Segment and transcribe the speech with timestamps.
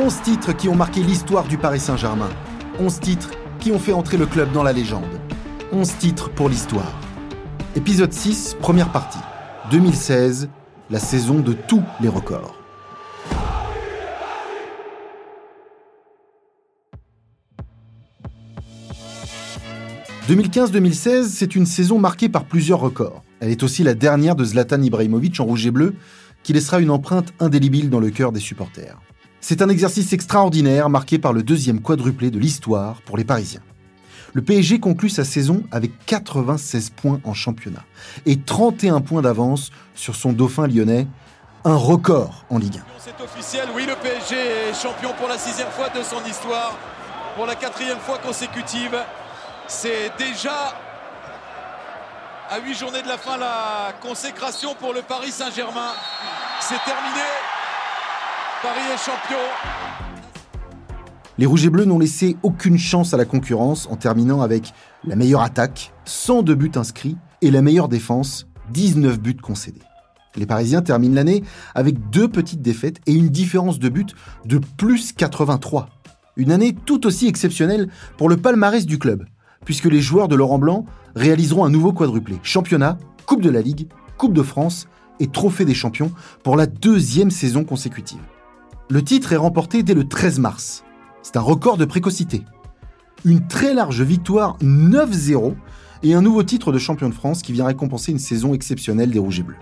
[0.00, 2.28] 11 titres qui ont marqué l'histoire du Paris Saint-Germain.
[2.78, 5.02] 11 titres qui ont fait entrer le club dans la légende.
[5.72, 6.92] 11 titres pour l'histoire.
[7.74, 9.18] Épisode 6, première partie.
[9.72, 10.50] 2016,
[10.88, 12.54] la saison de tous les records.
[20.28, 23.24] «2015-2016, c'est une saison marquée par plusieurs records.
[23.40, 25.96] Elle est aussi la dernière de Zlatan Ibrahimovic en rouge et bleu,
[26.44, 28.96] qui laissera une empreinte indélébile dans le cœur des supporters.
[29.40, 33.62] C'est un exercice extraordinaire marqué par le deuxième quadruplé de l'histoire pour les Parisiens.
[34.34, 37.84] Le PSG conclut sa saison avec 96 points en championnat
[38.26, 41.06] et 31 points d'avance sur son dauphin lyonnais,
[41.64, 42.82] un record en Ligue 1.
[42.98, 46.76] C'est officiel, oui, le PSG est champion pour la sixième fois de son histoire,
[47.36, 48.96] pour la quatrième fois consécutive.
[49.66, 50.74] C'est déjà
[52.50, 55.92] à huit journées de la fin la consécration pour le Paris Saint-Germain.
[56.60, 57.24] C'est terminé.
[58.60, 59.38] Paris est champion.
[61.38, 64.72] Les Rouges et Bleus n'ont laissé aucune chance à la concurrence en terminant avec
[65.04, 69.82] la meilleure attaque, 102 buts inscrits, et la meilleure défense, 19 buts concédés.
[70.34, 71.44] Les Parisiens terminent l'année
[71.76, 75.88] avec deux petites défaites et une différence de but de plus 83.
[76.36, 79.24] Une année tout aussi exceptionnelle pour le palmarès du club,
[79.64, 80.84] puisque les joueurs de Laurent Blanc
[81.14, 84.88] réaliseront un nouveau quadruplé championnat, Coupe de la Ligue, Coupe de France
[85.20, 86.10] et Trophée des Champions
[86.42, 88.18] pour la deuxième saison consécutive.
[88.90, 90.82] Le titre est remporté dès le 13 mars.
[91.22, 92.44] C'est un record de précocité.
[93.26, 95.54] Une très large victoire 9-0
[96.02, 99.18] et un nouveau titre de champion de France qui vient récompenser une saison exceptionnelle des
[99.18, 99.58] Rouges et Bleus.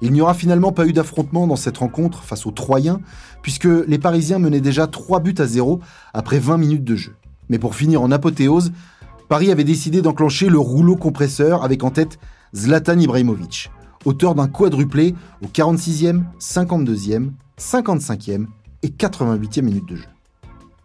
[0.00, 3.00] Il n'y aura finalement pas eu d'affrontement dans cette rencontre face aux Troyens,
[3.42, 5.80] puisque les Parisiens menaient déjà 3 buts à 0
[6.14, 7.16] après 20 minutes de jeu.
[7.48, 8.70] Mais pour finir en apothéose,
[9.28, 12.20] Paris avait décidé d'enclencher le rouleau compresseur avec en tête
[12.54, 13.72] Zlatan Ibrahimovic,
[14.04, 18.46] auteur d'un quadruplé au 46e, 52e, 55e
[18.82, 20.08] et 88e minute de jeu.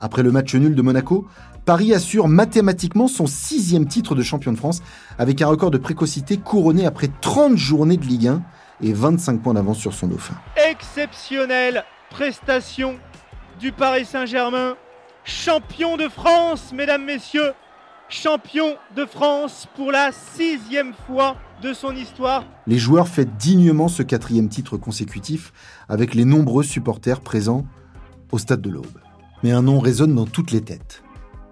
[0.02, 1.28] Après le match nul de Monaco,
[1.66, 4.82] Paris assure mathématiquement son sixième titre de champion de France
[5.18, 8.44] avec un record de précocité couronné après 30 journées de Ligue 1
[8.82, 10.36] et 25 points d'avance sur son dauphin.
[10.70, 12.98] Exceptionnelle prestation
[13.60, 14.76] du Paris Saint-Germain,
[15.24, 17.54] champion de France, mesdames, messieurs,
[18.10, 22.46] champion de France pour la sixième fois de son histoire.
[22.68, 25.52] Les joueurs fêtent dignement ce quatrième titre consécutif
[25.90, 27.66] avec les nombreux supporters présents
[28.32, 29.00] au stade de l'Aube.
[29.42, 31.02] Mais un nom résonne dans toutes les têtes.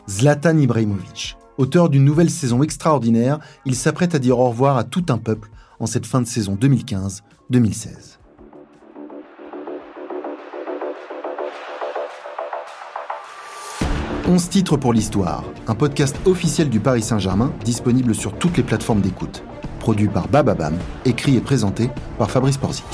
[0.07, 1.35] Zlatan Ibrahimovic.
[1.57, 5.49] Auteur d'une nouvelle saison extraordinaire, il s'apprête à dire au revoir à tout un peuple
[5.79, 8.19] en cette fin de saison 2015-2016.
[14.27, 19.01] «11 titres pour l'histoire, un podcast officiel du Paris Saint-Germain disponible sur toutes les plateformes
[19.01, 19.43] d'écoute
[19.83, 22.85] produit par Bababam, écrit et présenté par Fabrice Porzic.